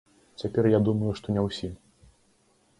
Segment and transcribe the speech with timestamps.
[0.43, 1.79] Цяпер я думаю, што не ўсім.